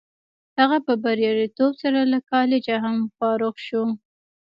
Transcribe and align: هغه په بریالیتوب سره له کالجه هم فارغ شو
هغه 0.59 0.77
په 0.85 0.93
بریالیتوب 1.03 1.71
سره 1.81 1.99
له 2.11 2.19
کالجه 2.31 2.75
هم 2.85 2.97
فارغ 3.17 3.55
شو 3.67 3.83